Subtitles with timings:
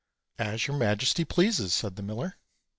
[0.39, 2.39] "As your majesty pleases," said the miller.